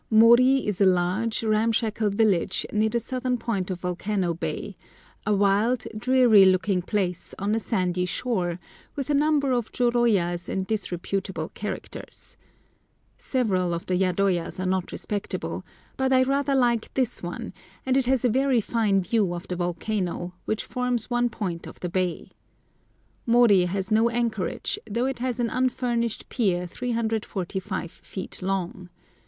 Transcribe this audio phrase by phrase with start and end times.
[0.09, 6.43] Mori is a large, ramshackle village, near the southern point of Volcano Bay—a wild, dreary
[6.43, 8.59] looking place on a sandy shore,
[8.95, 12.35] with a number of jôrôyas and disreputable characters.
[13.15, 15.63] Several of the yadoyas are not respectable,
[15.97, 17.53] but I rather like this one,
[17.85, 21.79] and it has a very fine view of the volcano, which forms one point of
[21.79, 22.31] the bay.
[23.27, 28.89] Mori has no anchorage, though it has an unfinished pier 345 feet long.